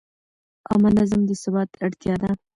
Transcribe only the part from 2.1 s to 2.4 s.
ده.